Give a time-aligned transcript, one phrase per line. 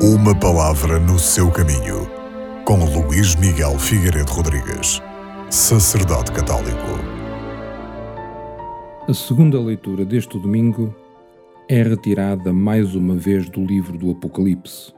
[0.00, 2.08] Uma palavra no seu caminho,
[2.64, 5.02] com Luís Miguel Figueiredo Rodrigues,
[5.50, 6.86] sacerdote católico.
[9.08, 10.94] A segunda leitura deste domingo
[11.68, 14.94] é retirada mais uma vez do livro do Apocalipse,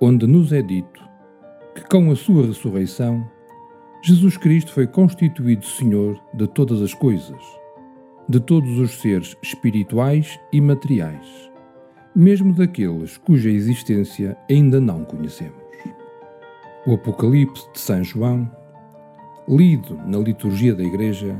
[0.00, 1.06] onde nos é dito
[1.74, 3.22] que com a sua ressurreição,
[4.02, 7.42] Jesus Cristo foi constituído Senhor de todas as coisas,
[8.26, 11.51] de todos os seres espirituais e materiais
[12.14, 15.62] mesmo daqueles cuja existência ainda não conhecemos.
[16.86, 18.50] O Apocalipse de São João,
[19.48, 21.38] lido na liturgia da Igreja,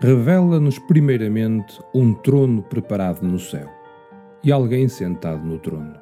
[0.00, 3.68] revela-nos primeiramente um trono preparado no céu
[4.42, 5.94] e alguém sentado no trono,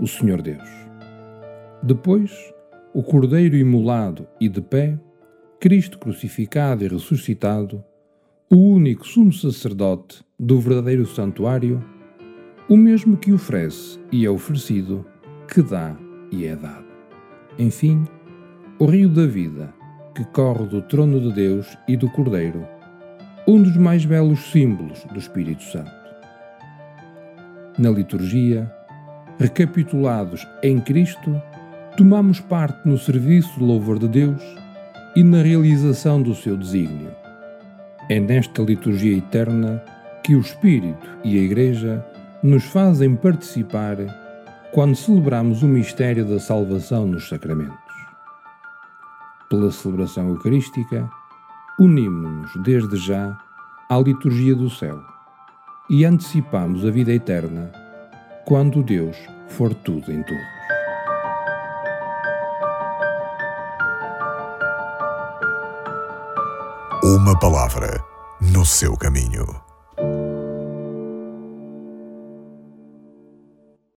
[0.00, 0.68] o Senhor Deus.
[1.82, 2.32] Depois,
[2.94, 4.98] o Cordeiro imolado e de pé,
[5.60, 7.84] Cristo crucificado e ressuscitado,
[8.48, 11.84] o único sumo sacerdote do verdadeiro santuário
[12.68, 15.06] o mesmo que oferece e é oferecido,
[15.52, 15.94] que dá
[16.32, 16.86] e é dado.
[17.58, 18.04] Enfim,
[18.78, 19.72] o rio da vida,
[20.14, 22.66] que corre do trono de Deus e do Cordeiro,
[23.46, 25.92] um dos mais belos símbolos do Espírito Santo.
[27.78, 28.70] Na liturgia,
[29.38, 31.40] recapitulados em Cristo,
[31.96, 34.42] tomamos parte no serviço de louvor de Deus
[35.14, 37.12] e na realização do seu desígnio.
[38.08, 39.82] É nesta liturgia eterna
[40.24, 42.04] que o Espírito e a Igreja
[42.42, 43.96] nos fazem participar
[44.72, 47.76] quando celebramos o mistério da salvação nos sacramentos.
[49.48, 51.08] Pela celebração eucarística,
[51.78, 53.36] unimos-nos desde já
[53.88, 55.00] à liturgia do céu
[55.88, 57.70] e antecipamos a vida eterna
[58.44, 59.16] quando Deus
[59.48, 60.56] for tudo em todos.
[67.04, 68.02] Uma palavra
[68.40, 69.65] no seu caminho.